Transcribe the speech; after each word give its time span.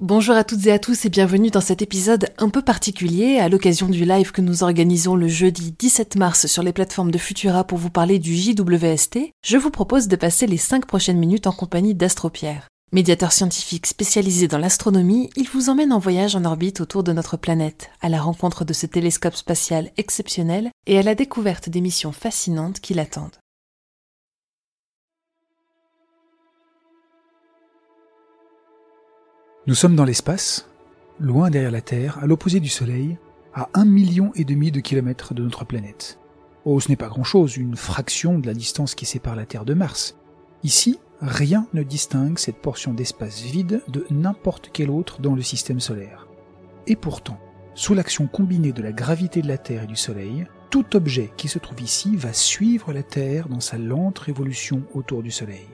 Bonjour 0.00 0.36
à 0.36 0.44
toutes 0.44 0.64
et 0.64 0.70
à 0.70 0.78
tous 0.78 1.06
et 1.06 1.08
bienvenue 1.08 1.50
dans 1.50 1.60
cet 1.60 1.82
épisode 1.82 2.28
un 2.38 2.50
peu 2.50 2.62
particulier 2.62 3.40
à 3.40 3.48
l'occasion 3.48 3.88
du 3.88 4.04
live 4.04 4.30
que 4.30 4.40
nous 4.40 4.62
organisons 4.62 5.16
le 5.16 5.26
jeudi 5.26 5.74
17 5.76 6.14
mars 6.14 6.46
sur 6.46 6.62
les 6.62 6.72
plateformes 6.72 7.10
de 7.10 7.18
Futura 7.18 7.64
pour 7.64 7.78
vous 7.78 7.90
parler 7.90 8.20
du 8.20 8.32
JWST. 8.36 9.32
Je 9.44 9.56
vous 9.56 9.72
propose 9.72 10.06
de 10.06 10.14
passer 10.14 10.46
les 10.46 10.56
5 10.56 10.86
prochaines 10.86 11.18
minutes 11.18 11.48
en 11.48 11.52
compagnie 11.52 11.96
d'Astropierre. 11.96 12.68
Médiateur 12.92 13.32
scientifique 13.32 13.88
spécialisé 13.88 14.46
dans 14.46 14.58
l'astronomie, 14.58 15.30
il 15.34 15.48
vous 15.48 15.68
emmène 15.68 15.92
en 15.92 15.98
voyage 15.98 16.36
en 16.36 16.44
orbite 16.44 16.80
autour 16.80 17.02
de 17.02 17.12
notre 17.12 17.36
planète, 17.36 17.90
à 18.00 18.08
la 18.08 18.20
rencontre 18.20 18.64
de 18.64 18.72
ce 18.72 18.86
télescope 18.86 19.34
spatial 19.34 19.90
exceptionnel 19.96 20.70
et 20.86 21.00
à 21.00 21.02
la 21.02 21.16
découverte 21.16 21.70
des 21.70 21.80
missions 21.80 22.12
fascinantes 22.12 22.78
qui 22.78 22.94
l'attendent. 22.94 23.36
Nous 29.68 29.74
sommes 29.74 29.96
dans 29.96 30.06
l'espace, 30.06 30.66
loin 31.20 31.50
derrière 31.50 31.70
la 31.70 31.82
Terre, 31.82 32.16
à 32.22 32.26
l'opposé 32.26 32.58
du 32.58 32.70
Soleil, 32.70 33.18
à 33.52 33.68
un 33.74 33.84
million 33.84 34.32
et 34.34 34.44
demi 34.44 34.72
de 34.72 34.80
kilomètres 34.80 35.34
de 35.34 35.42
notre 35.42 35.66
planète. 35.66 36.18
Oh, 36.64 36.80
ce 36.80 36.88
n'est 36.88 36.96
pas 36.96 37.10
grand-chose, 37.10 37.58
une 37.58 37.76
fraction 37.76 38.38
de 38.38 38.46
la 38.46 38.54
distance 38.54 38.94
qui 38.94 39.04
sépare 39.04 39.36
la 39.36 39.44
Terre 39.44 39.66
de 39.66 39.74
Mars. 39.74 40.16
Ici, 40.62 40.98
rien 41.20 41.66
ne 41.74 41.82
distingue 41.82 42.38
cette 42.38 42.62
portion 42.62 42.94
d'espace 42.94 43.42
vide 43.42 43.82
de 43.88 44.06
n'importe 44.08 44.70
quel 44.72 44.88
autre 44.88 45.20
dans 45.20 45.34
le 45.34 45.42
système 45.42 45.80
solaire. 45.80 46.28
Et 46.86 46.96
pourtant, 46.96 47.38
sous 47.74 47.92
l'action 47.92 48.26
combinée 48.26 48.72
de 48.72 48.80
la 48.80 48.92
gravité 48.92 49.42
de 49.42 49.48
la 49.48 49.58
Terre 49.58 49.82
et 49.82 49.86
du 49.86 49.96
Soleil, 49.96 50.46
tout 50.70 50.96
objet 50.96 51.30
qui 51.36 51.48
se 51.48 51.58
trouve 51.58 51.82
ici 51.82 52.16
va 52.16 52.32
suivre 52.32 52.94
la 52.94 53.02
Terre 53.02 53.50
dans 53.50 53.60
sa 53.60 53.76
lente 53.76 54.18
révolution 54.18 54.84
autour 54.94 55.22
du 55.22 55.30
Soleil. 55.30 55.68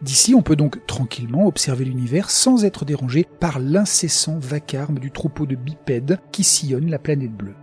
D'ici, 0.00 0.34
on 0.34 0.42
peut 0.42 0.56
donc 0.56 0.86
tranquillement 0.86 1.46
observer 1.46 1.84
l'univers 1.84 2.30
sans 2.30 2.64
être 2.64 2.84
dérangé 2.84 3.26
par 3.40 3.58
l'incessant 3.58 4.38
vacarme 4.38 4.98
du 5.00 5.10
troupeau 5.10 5.44
de 5.44 5.56
bipèdes 5.56 6.20
qui 6.30 6.44
sillonnent 6.44 6.90
la 6.90 7.00
planète 7.00 7.34
bleue. 7.34 7.56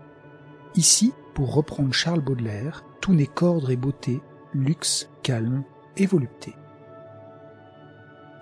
Ici, 0.76 1.14
pour 1.34 1.54
reprendre 1.54 1.94
Charles 1.94 2.22
Baudelaire, 2.22 2.84
tout 3.00 3.14
n'est 3.14 3.26
qu'ordre 3.26 3.72
et 3.72 3.78
beauté, 3.78 4.22
luxe, 4.54 5.10
calme 5.24 5.64
et 5.96 6.06
volupté. 6.06 6.56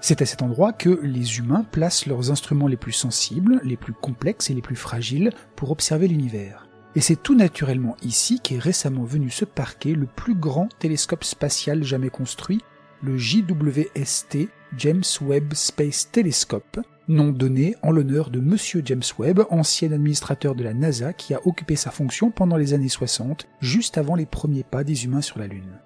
C'est 0.01 0.21
à 0.21 0.25
cet 0.25 0.41
endroit 0.41 0.73
que 0.73 0.99
les 1.03 1.37
humains 1.37 1.65
placent 1.71 2.07
leurs 2.07 2.31
instruments 2.31 2.67
les 2.67 2.77
plus 2.77 2.91
sensibles, 2.91 3.61
les 3.63 3.77
plus 3.77 3.93
complexes 3.93 4.49
et 4.49 4.53
les 4.53 4.61
plus 4.61 4.75
fragiles 4.75 5.31
pour 5.55 5.71
observer 5.71 6.07
l'univers. 6.07 6.67
Et 6.95 7.01
c'est 7.01 7.21
tout 7.21 7.35
naturellement 7.35 7.95
ici 8.03 8.39
qu'est 8.39 8.59
récemment 8.59 9.05
venu 9.05 9.29
se 9.29 9.45
parquer 9.45 9.93
le 9.93 10.05
plus 10.05 10.35
grand 10.35 10.67
télescope 10.77 11.23
spatial 11.23 11.83
jamais 11.83 12.09
construit, 12.09 12.61
le 13.03 13.17
JWST 13.17 14.47
James 14.77 15.03
Webb 15.21 15.53
Space 15.53 16.09
Telescope, 16.09 16.79
nom 17.09 17.31
donné 17.31 17.75
en 17.81 17.91
l'honneur 17.91 18.29
de 18.29 18.39
Monsieur 18.39 18.81
James 18.85 19.03
Webb, 19.19 19.41
ancien 19.49 19.91
administrateur 19.91 20.55
de 20.55 20.63
la 20.63 20.73
NASA 20.73 21.11
qui 21.11 21.33
a 21.33 21.45
occupé 21.45 21.75
sa 21.75 21.91
fonction 21.91 22.31
pendant 22.31 22.55
les 22.55 22.73
années 22.73 22.87
60, 22.87 23.45
juste 23.59 23.97
avant 23.97 24.15
les 24.15 24.25
premiers 24.25 24.63
pas 24.63 24.85
des 24.85 25.03
humains 25.03 25.21
sur 25.21 25.37
la 25.37 25.47
Lune. 25.47 25.79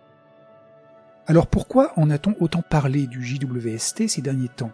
Alors 1.26 1.48
pourquoi 1.48 1.92
en 1.98 2.12
a-t-on 2.12 2.36
autant 2.40 2.62
parlé 2.62 3.08
du 3.08 3.26
JWST 3.26 4.08
ces 4.08 4.22
derniers 4.22 4.50
temps? 4.56 4.72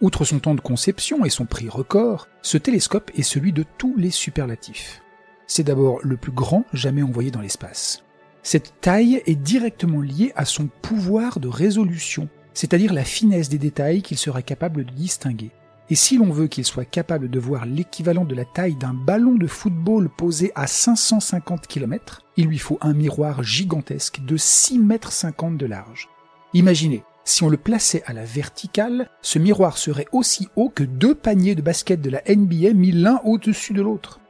Outre 0.00 0.24
son 0.24 0.38
temps 0.38 0.54
de 0.54 0.60
conception 0.60 1.24
et 1.24 1.30
son 1.30 1.44
prix 1.44 1.68
record, 1.68 2.28
ce 2.40 2.56
télescope 2.56 3.10
est 3.14 3.22
celui 3.22 3.52
de 3.52 3.64
tous 3.78 3.94
les 3.96 4.10
superlatifs. 4.10 5.02
C'est 5.46 5.64
d'abord 5.64 6.00
le 6.02 6.16
plus 6.16 6.32
grand 6.32 6.64
jamais 6.72 7.02
envoyé 7.02 7.30
dans 7.30 7.42
l'espace. 7.42 8.02
Cette 8.46 8.74
taille 8.82 9.22
est 9.24 9.36
directement 9.36 10.02
liée 10.02 10.30
à 10.36 10.44
son 10.44 10.68
pouvoir 10.82 11.40
de 11.40 11.48
résolution, 11.48 12.28
c'est-à-dire 12.52 12.92
la 12.92 13.02
finesse 13.02 13.48
des 13.48 13.56
détails 13.56 14.02
qu'il 14.02 14.18
sera 14.18 14.42
capable 14.42 14.84
de 14.84 14.92
distinguer. 14.92 15.50
Et 15.88 15.94
si 15.94 16.18
l'on 16.18 16.30
veut 16.30 16.46
qu'il 16.46 16.66
soit 16.66 16.84
capable 16.84 17.30
de 17.30 17.38
voir 17.38 17.64
l'équivalent 17.64 18.26
de 18.26 18.34
la 18.34 18.44
taille 18.44 18.74
d'un 18.74 18.92
ballon 18.92 19.36
de 19.36 19.46
football 19.46 20.10
posé 20.10 20.52
à 20.54 20.66
550 20.66 21.66
km, 21.66 22.20
il 22.36 22.46
lui 22.46 22.58
faut 22.58 22.76
un 22.82 22.92
miroir 22.92 23.42
gigantesque 23.42 24.20
de 24.22 24.36
6 24.36 24.78
mètres 24.78 25.12
50 25.12 25.56
de 25.56 25.64
large. 25.64 26.10
Imaginez, 26.52 27.02
si 27.24 27.44
on 27.44 27.48
le 27.48 27.56
plaçait 27.56 28.02
à 28.04 28.12
la 28.12 28.26
verticale, 28.26 29.08
ce 29.22 29.38
miroir 29.38 29.78
serait 29.78 30.08
aussi 30.12 30.48
haut 30.54 30.68
que 30.68 30.84
deux 30.84 31.14
paniers 31.14 31.54
de 31.54 31.62
basket 31.62 32.02
de 32.02 32.10
la 32.10 32.20
NBA 32.28 32.74
mis 32.74 32.92
l'un 32.92 33.22
au-dessus 33.24 33.72
de 33.72 33.80
l'autre. 33.80 34.20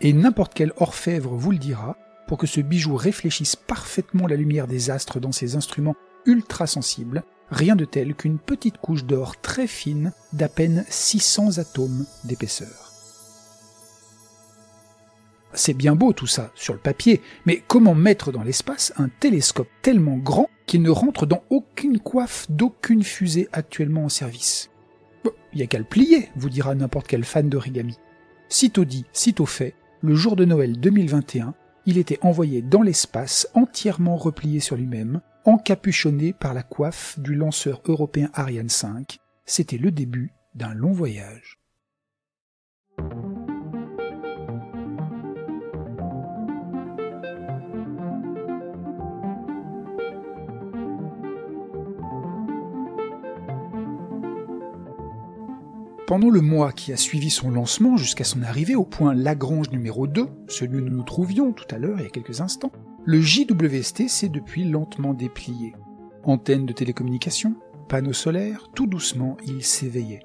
Et 0.00 0.14
n'importe 0.14 0.54
quel 0.54 0.72
orfèvre 0.78 1.34
vous 1.34 1.50
le 1.50 1.58
dira, 1.58 1.98
que 2.36 2.46
ce 2.46 2.60
bijou 2.60 2.96
réfléchisse 2.96 3.56
parfaitement 3.56 4.26
la 4.26 4.36
lumière 4.36 4.66
des 4.66 4.90
astres 4.90 5.20
dans 5.20 5.32
ses 5.32 5.56
instruments 5.56 5.96
ultra 6.26 6.66
sensibles, 6.66 7.24
rien 7.50 7.76
de 7.76 7.84
tel 7.84 8.14
qu'une 8.14 8.38
petite 8.38 8.78
couche 8.78 9.04
d'or 9.04 9.40
très 9.40 9.66
fine 9.66 10.12
d'à 10.32 10.48
peine 10.48 10.84
600 10.88 11.58
atomes 11.58 12.06
d'épaisseur. 12.24 12.92
C'est 15.54 15.74
bien 15.74 15.94
beau 15.94 16.14
tout 16.14 16.26
ça, 16.26 16.50
sur 16.54 16.72
le 16.72 16.80
papier, 16.80 17.20
mais 17.44 17.62
comment 17.68 17.94
mettre 17.94 18.32
dans 18.32 18.42
l'espace 18.42 18.94
un 18.96 19.08
télescope 19.08 19.68
tellement 19.82 20.16
grand 20.16 20.48
qu'il 20.64 20.80
ne 20.80 20.90
rentre 20.90 21.26
dans 21.26 21.42
aucune 21.50 21.98
coiffe 21.98 22.50
d'aucune 22.50 23.02
fusée 23.02 23.48
actuellement 23.52 24.04
en 24.04 24.08
service? 24.08 24.70
Il 25.52 25.58
n'y 25.58 25.62
a 25.62 25.66
qu'à 25.66 25.78
le 25.78 25.84
plier, 25.84 26.30
vous 26.36 26.48
dira 26.48 26.74
n'importe 26.74 27.06
quel 27.06 27.24
fan 27.24 27.50
d'origami. 27.50 27.98
Sitôt 28.48 28.86
dit, 28.86 29.04
sitôt 29.12 29.44
fait, 29.44 29.74
le 30.00 30.14
jour 30.14 30.36
de 30.36 30.46
Noël 30.46 30.80
2021, 30.80 31.54
il 31.86 31.98
était 31.98 32.18
envoyé 32.22 32.62
dans 32.62 32.82
l'espace 32.82 33.48
entièrement 33.54 34.16
replié 34.16 34.60
sur 34.60 34.76
lui-même, 34.76 35.20
encapuchonné 35.44 36.32
par 36.32 36.54
la 36.54 36.62
coiffe 36.62 37.18
du 37.18 37.34
lanceur 37.34 37.82
européen 37.86 38.30
Ariane 38.34 38.68
5. 38.68 39.18
C'était 39.44 39.78
le 39.78 39.90
début 39.90 40.32
d'un 40.54 40.74
long 40.74 40.92
voyage. 40.92 41.61
Pendant 56.06 56.30
le 56.30 56.40
mois 56.40 56.72
qui 56.72 56.92
a 56.92 56.96
suivi 56.96 57.30
son 57.30 57.50
lancement 57.50 57.96
jusqu'à 57.96 58.24
son 58.24 58.42
arrivée 58.42 58.74
au 58.74 58.84
point 58.84 59.14
Lagrange 59.14 59.70
numéro 59.70 60.06
2, 60.06 60.26
celui 60.48 60.78
où 60.78 60.80
nous 60.80 60.96
nous 60.96 61.04
trouvions 61.04 61.52
tout 61.52 61.64
à 61.70 61.78
l'heure 61.78 61.98
il 61.98 62.02
y 62.02 62.06
a 62.06 62.10
quelques 62.10 62.40
instants, 62.40 62.72
le 63.04 63.20
JWST 63.20 64.08
s'est 64.08 64.28
depuis 64.28 64.64
lentement 64.64 65.14
déplié. 65.14 65.74
Antenne 66.24 66.66
de 66.66 66.72
télécommunication, 66.72 67.54
panneaux 67.88 68.12
solaires, 68.12 68.68
tout 68.74 68.86
doucement 68.86 69.36
il 69.46 69.62
s'éveillait. 69.62 70.24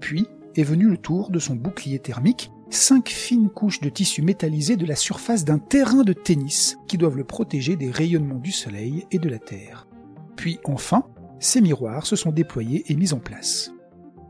Puis 0.00 0.26
est 0.56 0.62
venu 0.62 0.88
le 0.88 0.96
tour 0.96 1.30
de 1.30 1.38
son 1.38 1.54
bouclier 1.54 1.98
thermique, 1.98 2.50
cinq 2.70 3.10
fines 3.10 3.50
couches 3.50 3.80
de 3.80 3.90
tissu 3.90 4.22
métallisé 4.22 4.76
de 4.76 4.86
la 4.86 4.96
surface 4.96 5.44
d'un 5.44 5.58
terrain 5.58 6.02
de 6.02 6.14
tennis 6.14 6.78
qui 6.88 6.96
doivent 6.96 7.16
le 7.16 7.24
protéger 7.24 7.76
des 7.76 7.90
rayonnements 7.90 8.38
du 8.38 8.52
soleil 8.52 9.06
et 9.10 9.18
de 9.18 9.28
la 9.28 9.38
Terre. 9.38 9.86
Puis 10.34 10.58
enfin, 10.64 11.04
ces 11.38 11.60
miroirs 11.60 12.06
se 12.06 12.16
sont 12.16 12.32
déployés 12.32 12.84
et 12.88 12.96
mis 12.96 13.12
en 13.12 13.18
place. 13.18 13.72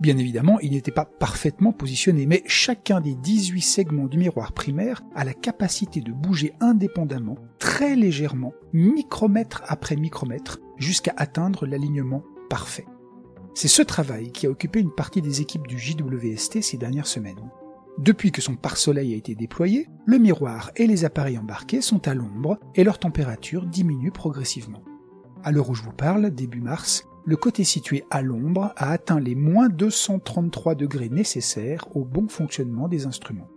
Bien 0.00 0.16
évidemment, 0.16 0.58
il 0.60 0.72
n'était 0.72 0.90
pas 0.90 1.04
parfaitement 1.04 1.72
positionné, 1.72 2.24
mais 2.24 2.42
chacun 2.46 3.02
des 3.02 3.14
18 3.14 3.60
segments 3.60 4.06
du 4.06 4.16
miroir 4.16 4.52
primaire 4.52 5.02
a 5.14 5.24
la 5.24 5.34
capacité 5.34 6.00
de 6.00 6.10
bouger 6.10 6.54
indépendamment, 6.60 7.36
très 7.58 7.96
légèrement, 7.96 8.54
micromètre 8.72 9.62
après 9.66 9.96
micromètre, 9.96 10.58
jusqu'à 10.78 11.12
atteindre 11.18 11.66
l'alignement 11.66 12.22
parfait. 12.48 12.86
C'est 13.54 13.68
ce 13.68 13.82
travail 13.82 14.32
qui 14.32 14.46
a 14.46 14.50
occupé 14.50 14.80
une 14.80 14.94
partie 14.94 15.20
des 15.20 15.42
équipes 15.42 15.66
du 15.66 15.78
JWST 15.78 16.62
ces 16.62 16.78
dernières 16.78 17.06
semaines. 17.06 17.50
Depuis 17.98 18.32
que 18.32 18.40
son 18.40 18.56
pare-soleil 18.56 19.12
a 19.12 19.16
été 19.16 19.34
déployé, 19.34 19.86
le 20.06 20.16
miroir 20.16 20.70
et 20.76 20.86
les 20.86 21.04
appareils 21.04 21.36
embarqués 21.36 21.82
sont 21.82 22.08
à 22.08 22.14
l'ombre 22.14 22.58
et 22.74 22.84
leur 22.84 22.98
température 22.98 23.66
diminue 23.66 24.12
progressivement. 24.12 24.82
À 25.42 25.52
l'heure 25.52 25.68
où 25.68 25.74
je 25.74 25.82
vous 25.82 25.92
parle, 25.92 26.30
début 26.30 26.62
mars, 26.62 27.06
le 27.24 27.36
côté 27.36 27.64
situé 27.64 28.04
à 28.10 28.22
l'ombre 28.22 28.72
a 28.76 28.90
atteint 28.90 29.20
les 29.20 29.34
moins 29.34 29.68
233 29.68 30.74
degrés 30.74 31.08
nécessaires 31.08 31.84
au 31.94 32.04
bon 32.04 32.28
fonctionnement 32.28 32.88
des 32.88 33.06
instruments. 33.06 33.48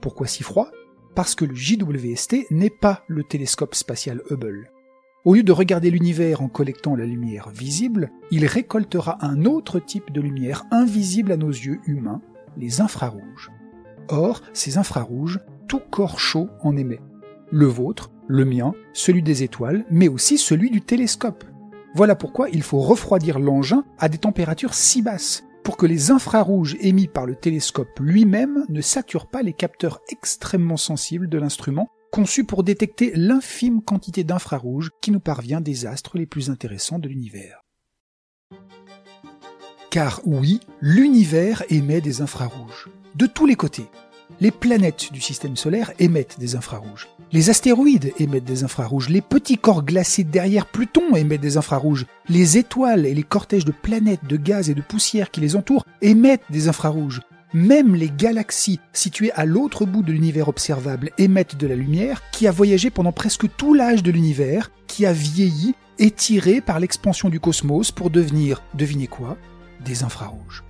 Pourquoi 0.00 0.26
si 0.26 0.42
froid? 0.42 0.70
Parce 1.14 1.34
que 1.34 1.44
le 1.44 1.54
JWST 1.54 2.50
n'est 2.50 2.70
pas 2.70 3.04
le 3.08 3.24
télescope 3.24 3.74
spatial 3.74 4.22
Hubble. 4.30 4.70
Au 5.24 5.34
lieu 5.34 5.42
de 5.42 5.52
regarder 5.52 5.90
l'univers 5.90 6.42
en 6.42 6.48
collectant 6.48 6.94
la 6.94 7.06
lumière 7.06 7.48
visible, 7.48 8.10
il 8.30 8.46
récoltera 8.46 9.18
un 9.24 9.44
autre 9.44 9.80
type 9.80 10.12
de 10.12 10.20
lumière 10.20 10.64
invisible 10.70 11.32
à 11.32 11.36
nos 11.36 11.50
yeux 11.50 11.80
humains, 11.86 12.20
les 12.56 12.80
infrarouges. 12.80 13.50
Or, 14.08 14.42
ces 14.52 14.78
infrarouges, 14.78 15.40
tout 15.66 15.80
corps 15.90 16.20
chaud 16.20 16.48
en 16.62 16.76
émet. 16.76 17.00
Le 17.50 17.66
vôtre, 17.66 18.10
le 18.28 18.44
mien, 18.44 18.72
celui 18.92 19.22
des 19.22 19.42
étoiles, 19.42 19.84
mais 19.90 20.08
aussi 20.08 20.38
celui 20.38 20.70
du 20.70 20.80
télescope. 20.80 21.44
Voilà 21.96 22.14
pourquoi 22.14 22.50
il 22.50 22.62
faut 22.62 22.80
refroidir 22.80 23.38
l'engin 23.38 23.82
à 23.98 24.10
des 24.10 24.18
températures 24.18 24.74
si 24.74 25.00
basses 25.00 25.44
pour 25.64 25.78
que 25.78 25.86
les 25.86 26.10
infrarouges 26.10 26.76
émis 26.80 27.08
par 27.08 27.24
le 27.24 27.34
télescope 27.34 27.98
lui-même 28.00 28.66
ne 28.68 28.82
saturent 28.82 29.30
pas 29.30 29.40
les 29.40 29.54
capteurs 29.54 30.00
extrêmement 30.10 30.76
sensibles 30.76 31.26
de 31.26 31.38
l'instrument, 31.38 31.88
conçu 32.12 32.44
pour 32.44 32.64
détecter 32.64 33.12
l'infime 33.14 33.80
quantité 33.80 34.24
d'infrarouges 34.24 34.90
qui 35.00 35.10
nous 35.10 35.20
parvient 35.20 35.62
des 35.62 35.86
astres 35.86 36.18
les 36.18 36.26
plus 36.26 36.50
intéressants 36.50 36.98
de 36.98 37.08
l'univers. 37.08 37.62
Car 39.90 40.20
oui, 40.26 40.60
l'univers 40.82 41.62
émet 41.70 42.02
des 42.02 42.20
infrarouges. 42.20 42.90
De 43.14 43.24
tous 43.24 43.46
les 43.46 43.56
côtés. 43.56 43.88
Les 44.40 44.50
planètes 44.50 45.12
du 45.12 45.20
système 45.20 45.56
solaire 45.56 45.92
émettent 45.98 46.38
des 46.38 46.56
infrarouges. 46.56 47.08
Les 47.32 47.50
astéroïdes 47.50 48.12
émettent 48.18 48.44
des 48.44 48.64
infrarouges. 48.64 49.08
Les 49.08 49.20
petits 49.20 49.56
corps 49.56 49.84
glacés 49.84 50.24
derrière 50.24 50.66
Pluton 50.66 51.16
émettent 51.16 51.40
des 51.40 51.56
infrarouges. 51.56 52.06
Les 52.28 52.58
étoiles 52.58 53.06
et 53.06 53.14
les 53.14 53.22
cortèges 53.22 53.64
de 53.64 53.72
planètes, 53.72 54.24
de 54.28 54.36
gaz 54.36 54.68
et 54.68 54.74
de 54.74 54.82
poussière 54.82 55.30
qui 55.30 55.40
les 55.40 55.56
entourent 55.56 55.86
émettent 56.02 56.44
des 56.50 56.68
infrarouges. 56.68 57.22
Même 57.54 57.94
les 57.94 58.10
galaxies 58.10 58.80
situées 58.92 59.32
à 59.32 59.44
l'autre 59.44 59.86
bout 59.86 60.02
de 60.02 60.12
l'univers 60.12 60.48
observable 60.48 61.10
émettent 61.16 61.56
de 61.56 61.66
la 61.66 61.76
lumière 61.76 62.22
qui 62.32 62.46
a 62.46 62.50
voyagé 62.50 62.90
pendant 62.90 63.12
presque 63.12 63.46
tout 63.56 63.72
l'âge 63.72 64.02
de 64.02 64.10
l'univers, 64.10 64.70
qui 64.86 65.06
a 65.06 65.12
vieilli, 65.12 65.74
étiré 65.98 66.60
par 66.60 66.80
l'expansion 66.80 67.30
du 67.30 67.40
cosmos 67.40 67.92
pour 67.92 68.10
devenir, 68.10 68.62
devinez 68.74 69.06
quoi, 69.06 69.36
des 69.84 70.02
infrarouges. 70.02 70.64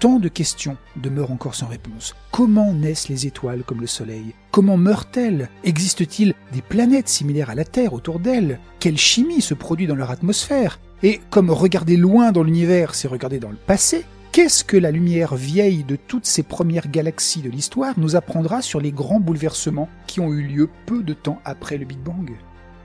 Tant 0.00 0.18
de 0.18 0.28
questions 0.28 0.78
demeurent 0.96 1.30
encore 1.30 1.54
sans 1.54 1.66
réponse. 1.66 2.16
Comment 2.30 2.72
naissent 2.72 3.10
les 3.10 3.26
étoiles 3.26 3.64
comme 3.64 3.82
le 3.82 3.86
Soleil? 3.86 4.34
Comment 4.50 4.78
meurent-elles? 4.78 5.50
Existe-t-il 5.62 6.32
des 6.54 6.62
planètes 6.62 7.10
similaires 7.10 7.50
à 7.50 7.54
la 7.54 7.66
Terre 7.66 7.92
autour 7.92 8.18
d'elles? 8.18 8.60
Quelle 8.78 8.96
chimie 8.96 9.42
se 9.42 9.52
produit 9.52 9.86
dans 9.86 9.94
leur 9.94 10.10
atmosphère? 10.10 10.80
Et 11.02 11.20
comme 11.28 11.50
regarder 11.50 11.98
loin 11.98 12.32
dans 12.32 12.42
l'univers, 12.42 12.94
c'est 12.94 13.08
regarder 13.08 13.38
dans 13.38 13.50
le 13.50 13.56
passé, 13.56 14.06
Qu'est-ce 14.32 14.62
que 14.62 14.76
la 14.76 14.92
lumière 14.92 15.34
vieille 15.34 15.82
de 15.82 15.96
toutes 15.96 16.24
ces 16.24 16.44
premières 16.44 16.88
galaxies 16.88 17.42
de 17.42 17.50
l'histoire 17.50 17.98
nous 17.98 18.14
apprendra 18.14 18.62
sur 18.62 18.80
les 18.80 18.92
grands 18.92 19.18
bouleversements 19.18 19.88
qui 20.06 20.20
ont 20.20 20.32
eu 20.32 20.42
lieu 20.42 20.70
peu 20.86 21.02
de 21.02 21.14
temps 21.14 21.40
après 21.44 21.78
le 21.78 21.84
Big 21.84 21.98
Bang? 21.98 22.30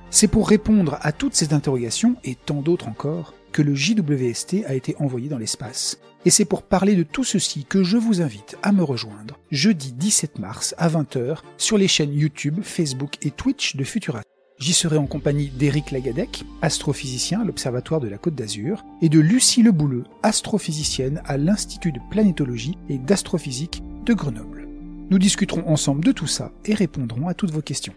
C'est 0.09 0.27
pour 0.27 0.49
répondre 0.49 0.97
à 1.01 1.11
toutes 1.11 1.35
ces 1.35 1.53
interrogations 1.53 2.15
et 2.23 2.33
tant 2.33 2.61
d'autres 2.61 2.87
encore 2.87 3.35
que 3.51 3.61
le 3.61 3.75
JWST 3.75 4.65
a 4.65 4.73
été 4.73 4.95
envoyé 4.97 5.29
dans 5.29 5.37
l'espace. 5.37 5.99
Et 6.25 6.31
c'est 6.31 6.45
pour 6.45 6.63
parler 6.63 6.95
de 6.95 7.03
tout 7.03 7.23
ceci 7.23 7.65
que 7.65 7.83
je 7.83 7.97
vous 7.97 8.21
invite 8.21 8.57
à 8.63 8.71
me 8.71 8.83
rejoindre 8.83 9.37
jeudi 9.51 9.91
17 9.91 10.39
mars 10.39 10.73
à 10.79 10.89
20h 10.89 11.37
sur 11.57 11.77
les 11.77 11.87
chaînes 11.87 12.13
YouTube, 12.13 12.61
Facebook 12.63 13.17
et 13.21 13.29
Twitch 13.29 13.75
de 13.75 13.83
Futura. 13.83 14.21
J'y 14.57 14.73
serai 14.73 14.97
en 14.97 15.05
compagnie 15.05 15.49
d'Éric 15.49 15.91
Lagadec, 15.91 16.43
astrophysicien 16.63 17.41
à 17.41 17.43
l'Observatoire 17.43 17.99
de 17.99 18.07
la 18.07 18.17
Côte 18.17 18.35
d'Azur, 18.35 18.83
et 19.03 19.09
de 19.09 19.19
Lucie 19.19 19.61
Lebouleux, 19.61 20.05
astrophysicienne 20.23 21.21
à 21.25 21.37
l'Institut 21.37 21.91
de 21.91 21.99
planétologie 22.09 22.77
et 22.89 22.97
d'astrophysique 22.97 23.83
de 24.05 24.13
Grenoble. 24.13 24.67
Nous 25.11 25.19
discuterons 25.19 25.67
ensemble 25.67 26.03
de 26.05 26.11
tout 26.11 26.25
ça 26.25 26.51
et 26.63 26.73
répondrons 26.73 27.27
à 27.27 27.35
toutes 27.35 27.51
vos 27.51 27.61
questions. 27.61 27.93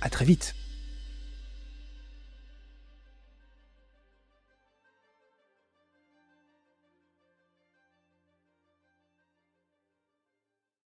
À 0.00 0.10
très 0.10 0.24
vite! 0.24 0.56